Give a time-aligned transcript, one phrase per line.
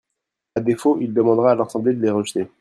[0.55, 2.47] À défaut, il demandera à l’Assemblée de les rejeter.